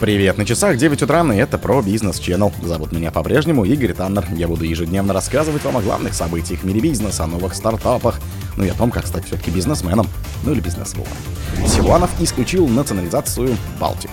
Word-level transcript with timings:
Привет, 0.00 0.38
на 0.38 0.46
часах 0.46 0.78
9 0.78 1.02
утра, 1.02 1.22
и 1.34 1.36
это 1.36 1.58
про 1.58 1.82
бизнес 1.82 2.20
Channel. 2.20 2.50
Зовут 2.66 2.90
меня 2.90 3.10
по-прежнему 3.10 3.66
Игорь 3.66 3.92
Таннер. 3.92 4.24
Я 4.34 4.48
буду 4.48 4.64
ежедневно 4.64 5.12
рассказывать 5.12 5.62
вам 5.62 5.76
о 5.76 5.82
главных 5.82 6.14
событиях 6.14 6.60
в 6.60 6.64
мире 6.64 6.80
бизнеса, 6.80 7.24
о 7.24 7.26
новых 7.26 7.54
стартапах, 7.54 8.18
ну 8.56 8.64
и 8.64 8.70
о 8.70 8.74
том, 8.74 8.90
как 8.90 9.06
стать 9.06 9.26
все-таки 9.26 9.50
бизнесменом, 9.50 10.06
ну 10.42 10.52
или 10.52 10.60
бизнесвумен. 10.60 11.12
Силуанов 11.66 12.08
исключил 12.18 12.66
национализацию 12.66 13.54
Балтики. 13.78 14.10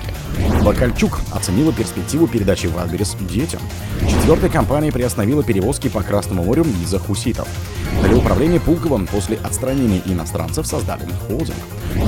Бакальчук 0.61 1.21
оценила 1.31 1.71
перспективу 1.71 2.27
передачи 2.27 2.67
Вагрис 2.67 3.15
детям. 3.21 3.61
Четвертая 4.09 4.49
компания 4.49 4.91
приостановила 4.91 5.41
перевозки 5.41 5.87
по 5.87 6.03
Красному 6.03 6.43
морю 6.43 6.65
из-за 6.83 6.99
хуситов. 6.99 7.47
Для 8.03 8.15
управления 8.15 8.59
Пулковым 8.59 9.07
после 9.07 9.37
отстранения 9.37 10.01
иностранцев 10.05 10.65
создали 10.67 11.01
холдинг. 11.27 11.57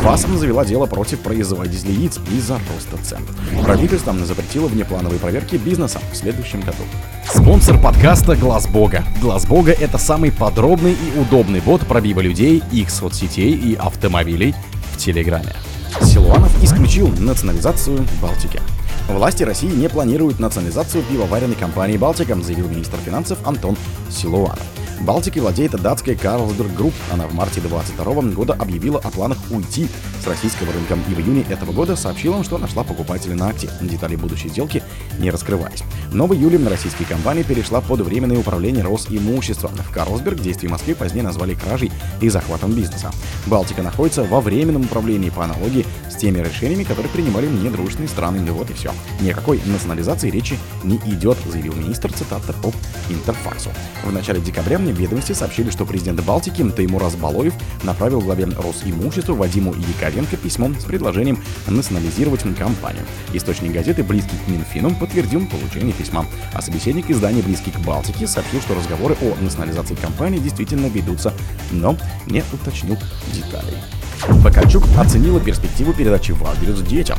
ФАСом 0.02 0.38
завела 0.38 0.64
дело 0.66 0.86
против 0.86 1.20
производителей 1.20 1.94
яиц 1.94 2.20
из-за 2.32 2.60
роста 2.74 2.98
цен. 3.04 3.20
Правительство 3.64 4.14
запретило 4.26 4.68
внеплановые 4.68 5.20
проверки 5.20 5.56
бизнеса 5.56 6.00
в 6.12 6.16
следующем 6.16 6.62
году. 6.62 6.84
Спонсор 7.26 7.82
подкаста 7.82 8.36
Глаз 8.36 8.68
Бога. 8.68 9.04
Глаз 9.22 9.46
Бога 9.46 9.72
это 9.72 9.98
самый 9.98 10.32
подробный 10.32 10.94
и 10.94 11.20
удобный 11.20 11.60
бот 11.60 11.82
пробива 11.82 12.22
людей, 12.22 12.64
их 12.72 12.90
соцсетей 12.90 13.54
и 13.54 13.76
автомобилей 13.76 14.56
в 14.94 14.98
Телеграме. 14.98 15.54
Силуанов 16.02 16.64
исключил 16.64 17.08
национализацию 17.18 18.06
Балтики. 18.22 18.62
Власти 19.08 19.44
России 19.44 19.70
не 19.70 19.90
планируют 19.90 20.40
национализацию 20.40 21.04
пивоваренной 21.04 21.56
компании 21.56 21.98
«Балтика», 21.98 22.36
заявил 22.36 22.68
министр 22.70 22.98
финансов 23.04 23.40
Антон 23.44 23.76
Силуанов. 24.12 24.62
Балтикой 25.02 25.42
владеет 25.42 25.72
датская 25.72 26.16
Carlsberg 26.16 26.76
Group. 26.76 26.94
Она 27.12 27.26
в 27.28 27.34
марте 27.34 27.62
2022 27.62 28.34
года 28.34 28.54
объявила 28.54 29.00
о 29.00 29.10
планах 29.10 29.38
уйти 29.50 29.88
с 30.22 30.28
российского 30.28 30.74
рынка 30.74 30.98
и 31.10 31.14
в 31.14 31.20
июне 31.20 31.46
этого 31.50 31.72
года 31.72 31.96
сообщила, 31.96 32.44
что 32.44 32.58
нашла 32.58 32.84
покупателя 32.84 33.36
на 33.36 33.48
акте. 33.48 33.70
Детали 33.82 34.16
будущей 34.16 34.50
сделки 34.50 34.84
не 35.20 35.32
раскрывались. 35.32 35.84
Но 36.12 36.28
в 36.28 36.34
июле 36.34 36.60
российская 36.68 37.06
компания 37.06 37.44
перешла 37.44 37.80
под 37.82 38.02
временное 38.02 38.38
управление 38.38 38.84
Росимуществом. 38.84 39.72
В 39.76 39.92
Карлсберг 39.92 40.40
действия 40.40 40.70
Москвы 40.70 40.96
позднее 40.96 41.24
назвали 41.24 41.54
кражей 41.54 41.92
и 42.20 42.30
захватом 42.30 42.74
бизнеса. 42.74 43.12
Балтика 43.46 43.82
находится 43.82 44.24
во 44.24 44.42
временном 44.42 44.84
управлении 44.84 45.30
по 45.30 45.46
аналогии 45.46 45.86
с 46.10 46.16
теми 46.16 46.40
решениями, 46.40 46.84
которые 46.84 47.10
принимали 47.12 47.48
недружественные 47.48 48.10
страны. 48.10 48.42
Ну 48.42 48.54
вот 48.54 48.70
и 48.70 48.74
все. 48.74 48.92
Никакой 49.22 49.62
национализации 49.66 50.30
речи 50.30 50.58
не 50.84 50.98
идет, 50.98 51.38
заявил 51.50 51.74
министр, 51.76 52.12
цитата 52.12 52.54
по 52.54 52.74
Интерфаксу. 53.10 53.70
В 54.04 54.12
начале 54.12 54.42
декабря 54.42 54.78
в 54.92 55.00
ведомстве 55.00 55.36
сообщили, 55.36 55.70
что 55.70 55.86
президент 55.86 56.22
Балтики 56.22 56.64
Таймураз 56.70 57.16
Балоев 57.16 57.54
направил 57.84 58.22
главе 58.22 58.46
Росимущества 58.46 59.34
Вадиму 59.34 59.74
Яковенко 59.74 60.38
письмо 60.38 60.72
с 60.80 60.84
предложением 60.84 61.44
национализировать 61.68 62.42
компанию. 62.58 63.04
Источник 63.34 63.72
газеты, 63.72 64.04
близкий 64.04 64.38
к 64.46 64.48
Минфину, 64.48 64.96
подтвердил 64.96 65.46
получение 65.48 65.94
письма. 65.94 66.26
А 66.54 66.62
собеседник 66.62 67.10
издания 67.10 67.42
«Близкий 67.42 67.72
к 67.72 67.80
Балтике» 67.80 68.28
сообщил, 68.28 68.62
что 68.62 68.76
разговоры 68.76 69.16
о 69.22 69.36
национализации 69.42 69.96
компании 69.96 70.40
действительно 70.40 70.88
ведутся, 70.88 71.34
но 71.72 71.98
не 72.28 72.44
уточнил 72.54 72.98
деталей. 73.34 73.78
Бакачук 74.44 74.84
оценила 74.98 75.40
перспективу 75.40 75.94
передачи 75.94 76.32
Вагрюс 76.32 76.82
детям. 76.82 77.18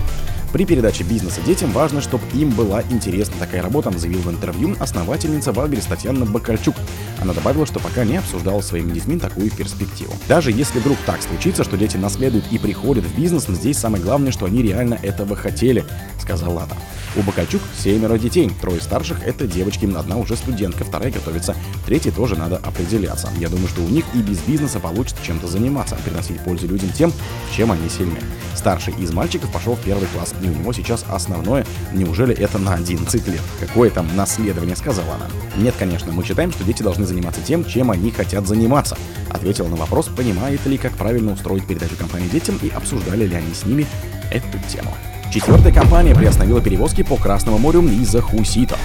При 0.53 0.65
передаче 0.65 1.05
бизнеса 1.05 1.41
детям 1.47 1.70
важно, 1.70 2.01
чтобы 2.01 2.25
им 2.34 2.51
была 2.51 2.83
интересна 2.91 3.34
такая 3.39 3.62
работа, 3.62 3.97
заявил 3.97 4.20
в 4.20 4.31
интервью 4.31 4.75
основательница 4.81 5.53
Вагрис 5.53 5.84
Татьяна 5.84 6.27
Бакальчук. 6.27 6.75
Она 7.20 7.33
добавила, 7.33 7.67
что 7.67 7.79
пока 7.79 8.05
не 8.05 8.17
обсуждала 8.17 8.61
своими 8.61 8.93
детьми 8.93 9.17
такую 9.19 9.51
перспективу. 9.51 10.12
Даже 10.27 10.51
если 10.51 10.81
вдруг 10.81 10.98
так 11.06 11.23
случится, 11.23 11.62
что 11.62 11.77
дети 11.77 11.97
наследуют 11.97 12.47
и 12.51 12.59
приходят 12.59 13.05
в 13.05 13.17
бизнес, 13.17 13.47
здесь 13.47 13.78
самое 13.78 14.03
главное, 14.03 14.33
что 14.33 14.47
они 14.47 14.62
реально 14.62 14.98
этого 15.03 15.37
хотели, 15.37 15.84
сказала 16.21 16.65
она. 16.65 16.75
У 17.17 17.23
Бакачук 17.23 17.61
семеро 17.77 18.19
детей, 18.19 18.51
трое 18.61 18.81
старших— 18.81 19.23
это 19.27 19.47
девочки, 19.47 19.84
одна 19.97 20.17
уже 20.17 20.37
студентка, 20.37 20.84
вторая 20.84 21.11
готовится, 21.11 21.56
третьей 21.84 22.12
тоже 22.12 22.37
надо 22.37 22.56
определяться. 22.59 23.28
Я 23.39 23.48
думаю, 23.48 23.69
что 23.69 23.82
у 23.82 23.88
них 23.88 24.05
и 24.15 24.19
без 24.19 24.38
бизнеса 24.38 24.78
получится 24.78 25.25
чем-то 25.25 25.47
заниматься, 25.47 25.97
приносить 26.05 26.41
пользу 26.41 26.69
людям 26.69 26.91
тем, 26.91 27.12
чем 27.55 27.72
они 27.72 27.88
сильны. 27.88 28.19
Старший 28.55 28.94
из 28.94 29.12
мальчиков 29.12 29.50
пошел 29.53 29.75
в 29.75 29.81
первый 29.81 30.06
класс, 30.09 30.34
и 30.43 30.49
у 30.49 30.55
него 30.55 30.73
сейчас 30.73 31.05
основное, 31.09 31.67
неужели 31.93 32.34
это 32.34 32.59
на 32.59 32.75
11 32.75 33.28
лет? 33.28 33.41
Какое 33.59 33.91
там 33.91 34.09
наследование, 34.17 34.77
сказала 34.77 35.15
она. 35.15 35.27
Нет, 35.56 35.75
конечно, 35.78 36.12
мы 36.12 36.25
считаем, 36.25 36.53
что 36.53 36.65
дети 36.65 36.83
должны 36.83 37.06
заниматься 37.06 37.41
тем, 37.43 37.65
чем 37.65 37.91
они 37.91 38.11
хотят 38.11 38.47
заниматься. 38.47 38.97
Ответила 39.31 39.69
на 39.69 39.77
вопрос, 39.77 40.06
понимает 40.09 40.65
ли, 40.67 40.79
как 40.79 40.93
правильно 40.93 41.33
устроить 41.33 41.67
передачу 41.67 41.97
компании 41.97 42.29
детям 42.29 42.59
и 42.62 42.69
обсуждали 42.69 43.27
ли 43.27 43.34
они 43.34 43.55
с 43.55 43.65
ними 43.65 43.87
эту 44.31 44.59
тему. 44.69 44.93
Четвертая 45.33 45.73
компания 45.73 46.15
приостановила 46.15 46.61
перевозки 46.61 47.03
по 47.03 47.17
Красному 47.17 47.59
морю 47.59 47.83
из-за 47.83 48.21
хуситов. 48.21 48.79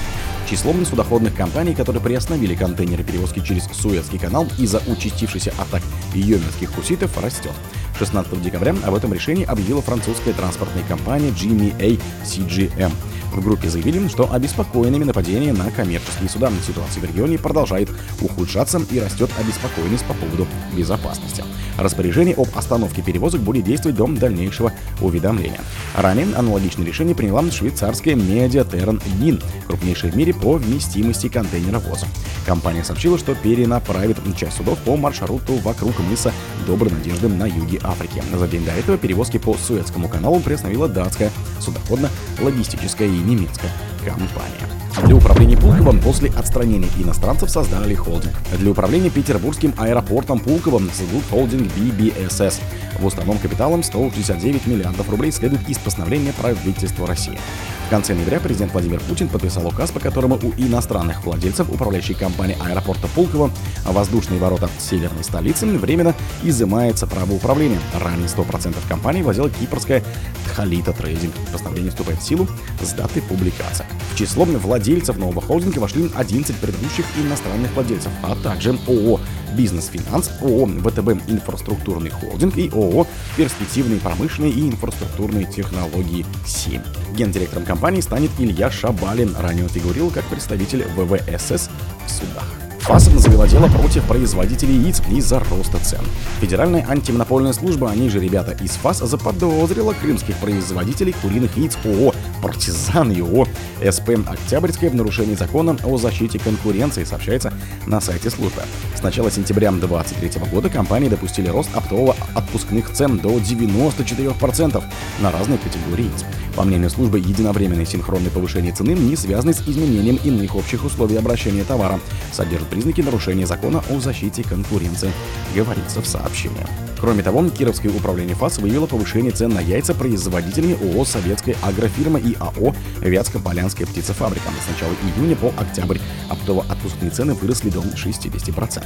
Число 0.47 0.75
судоходных 0.87 1.33
компаний, 1.35 1.73
которые 1.73 2.03
приостановили 2.03 2.53
контейнеры 2.53 3.03
перевозки 3.03 3.39
через 3.39 3.63
Суэцкий 3.73 4.19
канал 4.19 4.47
из-за 4.59 4.79
участившейся 4.85 5.53
атак 5.57 5.81
йеменских 6.13 6.69
хуситов, 6.69 7.17
растет. 7.17 7.53
16 7.97 8.41
декабря 8.41 8.75
об 8.85 8.93
этом 8.93 9.13
решении 9.13 9.45
объявила 9.45 9.81
французская 9.81 10.33
транспортная 10.33 10.83
компания 10.83 11.29
GMA 11.29 11.99
CGM. 12.23 12.91
В 13.35 13.43
группе 13.43 13.69
заявили, 13.69 14.07
что 14.07 14.31
обеспокоенными 14.31 15.03
нападением 15.03 15.57
на 15.57 15.69
коммерческие 15.69 16.29
суда 16.29 16.49
ситуация 16.65 17.01
в 17.01 17.03
регионе 17.03 17.37
продолжает 17.37 17.89
ухудшаться 18.21 18.81
и 18.89 18.99
растет 18.99 19.29
обеспокоенность 19.37 20.05
по 20.05 20.13
поводу 20.13 20.47
безопасности. 20.73 21.43
Распоряжение 21.77 22.33
об 22.35 22.47
остановке 22.55 23.01
перевозок 23.01 23.41
будет 23.41 23.65
действовать 23.65 23.97
до 23.97 24.07
дальнейшего 24.07 24.71
уведомления. 25.01 25.59
Ранее 25.97 26.33
аналогичное 26.33 26.85
решение 26.85 27.13
приняла 27.13 27.43
швейцарская 27.51 28.15
Mediaterran 28.15 29.03
Yin, 29.19 29.43
крупнейшая 29.67 30.11
в 30.11 30.15
мире 30.15 30.33
по 30.33 30.53
вместимости 30.53 31.27
контейнеровоза. 31.27 32.07
Компания 32.45 32.85
сообщила, 32.85 33.17
что 33.17 33.35
перенаправит 33.35 34.17
часть 34.37 34.57
судов 34.57 34.79
по 34.79 34.95
маршруту 34.95 35.55
вокруг 35.55 35.99
мыса 35.99 36.31
Доброй 36.67 36.91
Надежды 36.91 37.27
на 37.27 37.45
юге 37.45 37.79
Африки. 37.83 38.23
За 38.33 38.47
день 38.47 38.63
до 38.63 38.71
этого 38.71 38.97
перевозки 38.97 39.37
по 39.37 39.55
Суэцкому 39.55 40.07
каналу 40.07 40.39
приостановила 40.39 40.87
датская 40.87 41.31
судоходно-логистическая 41.59 43.07
немецкая 43.25 43.71
компания. 44.05 44.75
Для 45.03 45.15
управления 45.15 45.57
Пулковым 45.57 45.99
после 45.99 46.29
отстранения 46.29 46.89
иностранцев 46.97 47.49
создали 47.49 47.95
холдинг. 47.95 48.33
Для 48.57 48.71
управления 48.71 49.09
Петербургским 49.09 49.73
аэропортом 49.77 50.39
Пулковым 50.39 50.89
создадут 50.89 51.23
холдинг 51.29 51.69
BBSS. 51.75 52.61
В 52.99 53.05
уставном 53.05 53.37
капиталом 53.39 53.83
169 53.83 54.67
миллиардов 54.67 55.09
рублей 55.09 55.31
следует 55.31 55.67
из 55.67 55.77
постановления 55.79 56.33
правительства 56.33 57.05
России. 57.07 57.37
В 57.85 57.89
конце 57.89 58.15
ноября 58.15 58.39
президент 58.39 58.73
Владимир 58.73 58.99
Путин 58.99 59.29
подписал 59.29 59.67
указ, 59.67 59.91
по 59.91 59.99
которому 59.99 60.39
у 60.41 60.51
иностранных 60.57 61.23
владельцев 61.23 61.69
управляющей 61.69 62.15
компании 62.15 62.57
аэропорта 62.59 63.07
Пулково 63.13 63.51
воздушные 63.85 64.39
ворота 64.39 64.67
северной 64.79 65.23
столицы 65.23 65.67
временно 65.67 66.15
изымается 66.41 67.05
право 67.05 67.33
управления. 67.33 67.79
Ранее 68.01 68.27
100% 68.27 68.75
компании 68.89 69.21
владела 69.21 69.51
кипрская 69.51 70.03
Тхалита 70.47 70.93
Трейдинг. 70.93 71.35
Постановление 71.51 71.91
вступает 71.91 72.19
в 72.19 72.23
силу 72.23 72.47
с 72.81 72.91
даты 72.93 73.21
публикации. 73.21 73.85
В 74.11 74.17
число 74.17 74.45
владельцев 74.45 75.17
нового 75.17 75.41
холдинга 75.41 75.77
вошли 75.77 76.09
11 76.15 76.55
предыдущих 76.55 77.05
иностранных 77.17 77.71
владельцев, 77.75 78.11
а 78.23 78.35
также 78.35 78.71
ООО 78.87 79.19
«Бизнес-финанс», 79.55 80.31
ООО 80.41 80.67
«ВТБ 80.67 81.29
Инфраструктурный 81.29 82.09
холдинг» 82.09 82.57
и 82.57 82.69
ООО 82.69 83.07
«Перспективные 83.37 83.99
промышленные 83.99 84.51
и 84.51 84.67
инфраструктурные 84.67 85.45
технологии 85.45 86.25
7». 86.45 86.81
Гендиректором 87.15 87.65
компании 87.65 88.01
станет 88.01 88.31
Илья 88.37 88.69
Шабалин, 88.69 89.35
ранее 89.39 89.63
он 89.63 89.69
фигурил 89.69 90.11
как 90.11 90.25
представитель 90.25 90.85
ВВСС 90.95 91.69
в 92.05 92.11
судах. 92.11 92.45
ФАС 92.85 93.05
завела 93.05 93.47
дело 93.47 93.67
против 93.67 94.03
производителей 94.03 94.75
яиц 94.75 95.01
из-за 95.09 95.39
роста 95.39 95.79
цен. 95.83 96.01
Федеральная 96.39 96.85
антимонопольная 96.87 97.51
служба, 97.51 97.89
они 97.89 98.09
же 98.09 98.19
ребята 98.19 98.51
из 98.63 98.73
ФАС, 98.73 98.99
заподозрила 98.99 99.93
крымских 99.93 100.37
производителей 100.37 101.15
куриных 101.19 101.57
яиц 101.57 101.79
ООО 101.83 102.13
«Партизан» 102.45 103.09
ООО 103.09 103.47
«СП 103.89 104.09
Октябрьское» 104.27 104.91
в 104.91 104.93
нарушении 104.93 105.33
закона 105.33 105.75
о 105.83 105.97
защите 105.97 106.37
конкуренции, 106.37 107.03
сообщается 107.03 107.51
на 107.87 107.99
сайте 107.99 108.29
службы. 108.29 108.61
С 108.93 109.01
начала 109.01 109.31
сентября 109.31 109.71
2023 109.71 110.45
года 110.51 110.69
компании 110.69 111.09
допустили 111.09 111.47
рост 111.47 111.75
оптового 111.75 112.15
отпускных 112.35 112.91
цен 112.91 113.17
до 113.17 113.29
94% 113.29 114.83
на 115.21 115.31
разные 115.31 115.57
категории. 115.57 116.11
По 116.55 116.63
мнению 116.63 116.89
службы, 116.89 117.19
единовременное 117.19 117.85
синхронное 117.85 118.31
повышение 118.31 118.71
цены 118.71 118.91
не 118.91 119.15
связано 119.17 119.53
с 119.53 119.61
изменением 119.67 120.17
иных 120.23 120.55
общих 120.55 120.85
условий 120.85 121.17
обращения 121.17 121.65
товара, 121.65 121.99
содержит 122.31 122.69
признаки 122.69 123.01
нарушения 123.01 123.45
закона 123.45 123.83
о 123.89 123.99
защите 123.99 124.43
конкуренции, 124.43 125.11
говорится 125.53 126.01
в 126.01 126.07
сообщении. 126.07 126.65
Кроме 126.97 127.23
того, 127.23 127.47
Кировское 127.49 127.91
управление 127.91 128.35
ФАС 128.35 128.57
выявило 128.57 128.85
повышение 128.85 129.31
цен 129.31 129.53
на 129.53 129.59
яйца 129.59 129.93
производителями 129.93 130.77
ООО 130.81 131.03
«Советская 131.03 131.55
агрофирма» 131.61 132.19
и 132.19 132.35
АО 132.39 132.73
«Вятско-Полянская 133.01 133.85
птицефабрика». 133.85 134.49
С 134.65 134.71
начала 134.71 134.93
июня 135.17 135.35
по 135.35 135.53
октябрь 135.57 135.99
оптово-отпускные 136.29 137.11
цены 137.11 137.33
выросли 137.33 137.69
до 137.69 137.81
60%. 137.81 138.83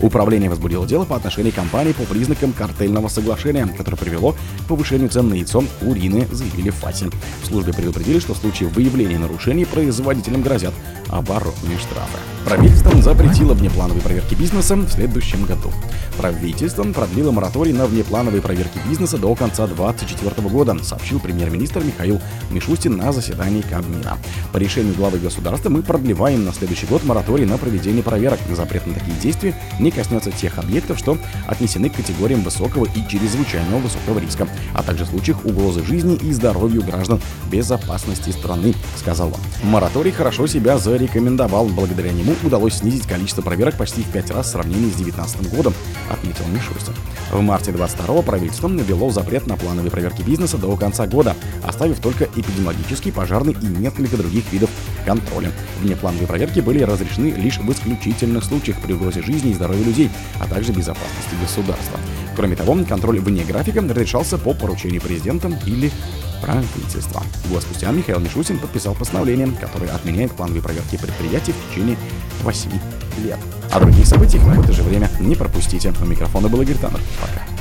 Управление 0.00 0.50
возбудило 0.50 0.86
дело 0.86 1.04
по 1.04 1.14
отношению 1.14 1.52
компании 1.52 1.92
по 1.92 2.02
признакам 2.02 2.52
картельного 2.52 3.06
соглашения, 3.06 3.66
которое 3.66 3.96
привело 3.96 4.32
к 4.32 4.68
повышению 4.68 5.08
цен 5.08 5.28
на 5.28 5.34
яйцо 5.34 5.62
урины, 5.82 6.26
заявили 6.32 6.70
в 6.70 6.74
ФАСе. 6.74 7.11
В 7.42 7.46
службе 7.46 7.72
предупредили, 7.72 8.18
что 8.18 8.34
в 8.34 8.38
случае 8.38 8.68
выявления 8.68 9.18
нарушений 9.18 9.64
производителям 9.64 10.42
грозят 10.42 10.74
оборотные 11.08 11.78
штрафы. 11.78 12.18
Правительство 12.44 13.00
запретило 13.00 13.54
внеплановые 13.54 14.02
проверки 14.02 14.34
бизнеса 14.34 14.74
в 14.74 14.90
следующем 14.90 15.44
году. 15.44 15.70
Правительство 16.16 16.82
продлило 16.84 17.30
мораторий 17.30 17.72
на 17.72 17.86
внеплановые 17.86 18.42
проверки 18.42 18.78
бизнеса 18.88 19.18
до 19.18 19.34
конца 19.34 19.66
2024 19.66 20.48
года, 20.48 20.76
сообщил 20.82 21.20
премьер-министр 21.20 21.84
Михаил 21.84 22.20
Мишустин 22.50 22.96
на 22.96 23.12
заседании 23.12 23.62
Кабмина. 23.62 24.18
По 24.52 24.56
решению 24.56 24.94
главы 24.94 25.18
государства 25.18 25.68
мы 25.68 25.82
продлеваем 25.82 26.44
на 26.44 26.52
следующий 26.52 26.86
год 26.86 27.04
мораторий 27.04 27.44
на 27.44 27.58
проведение 27.58 28.02
проверок. 28.02 28.40
Запрет 28.56 28.86
на 28.86 28.94
такие 28.94 29.16
действия 29.20 29.54
не 29.78 29.90
коснется 29.90 30.30
тех 30.30 30.58
объектов, 30.58 30.98
что 30.98 31.18
отнесены 31.46 31.90
к 31.90 31.96
категориям 31.96 32.42
высокого 32.42 32.86
и 32.86 33.08
чрезвычайно 33.08 33.76
высокого 33.76 34.18
риска, 34.18 34.48
а 34.74 34.82
также 34.82 35.06
случаях 35.06 35.44
угрозы 35.44 35.84
жизни 35.84 36.16
и 36.16 36.32
здоровью 36.32 36.82
граждан 36.82 37.01
безопасности 37.50 38.30
страны, 38.30 38.74
сказал 38.96 39.28
он. 39.28 39.70
Мораторий 39.70 40.12
хорошо 40.12 40.46
себя 40.46 40.78
зарекомендовал. 40.78 41.66
Благодаря 41.66 42.12
нему 42.12 42.34
удалось 42.42 42.74
снизить 42.74 43.06
количество 43.06 43.42
проверок 43.42 43.76
почти 43.76 44.02
в 44.02 44.08
пять 44.08 44.30
раз 44.30 44.46
в 44.46 44.50
сравнении 44.50 44.90
с 44.90 44.94
2019 44.94 45.54
годом, 45.54 45.74
отметил 46.10 46.44
Мишустин. 46.52 46.94
В 47.30 47.40
марте 47.40 47.70
22-го 47.70 48.22
правительство 48.22 48.68
ввело 48.68 49.10
запрет 49.10 49.46
на 49.46 49.56
плановые 49.56 49.90
проверки 49.90 50.22
бизнеса 50.22 50.58
до 50.58 50.76
конца 50.76 51.06
года, 51.06 51.34
оставив 51.62 52.00
только 52.00 52.24
эпидемиологический, 52.24 53.12
пожарный 53.12 53.56
и 53.60 53.66
несколько 53.66 54.16
других 54.16 54.50
видов 54.52 54.70
контроля. 55.06 55.50
Внеплановые 55.80 56.26
проверки 56.26 56.60
были 56.60 56.82
разрешены 56.82 57.32
лишь 57.32 57.58
в 57.58 57.70
исключительных 57.70 58.44
случаях 58.44 58.80
при 58.80 58.92
угрозе 58.92 59.22
жизни 59.22 59.50
и 59.50 59.54
здоровья 59.54 59.84
людей, 59.84 60.10
а 60.40 60.46
также 60.46 60.72
безопасности 60.72 61.34
государства. 61.40 61.98
Кроме 62.34 62.56
того, 62.56 62.76
контроль 62.88 63.20
вне 63.20 63.44
графика 63.44 63.80
разрешался 63.80 64.38
по 64.38 64.54
поручению 64.54 65.00
президента 65.00 65.48
или 65.66 65.90
правительства. 66.40 67.22
Год 67.50 67.62
спустя 67.62 67.90
Михаил 67.92 68.20
Мишустин 68.20 68.58
подписал 68.58 68.94
постановление, 68.94 69.48
которое 69.60 69.90
отменяет 69.90 70.32
плановые 70.32 70.62
проверки 70.62 70.96
предприятий 70.96 71.52
в 71.52 71.70
течение 71.70 71.96
8 72.42 72.70
лет. 73.24 73.38
А 73.70 73.80
других 73.80 74.06
событий 74.06 74.38
в 74.38 74.60
это 74.60 74.72
же 74.72 74.82
время 74.82 75.10
не 75.20 75.34
пропустите. 75.34 75.92
У 76.00 76.04
микрофона 76.04 76.48
был 76.48 76.62
Игорь 76.62 76.76
Таннер. 76.76 77.00
Пока. 77.20 77.51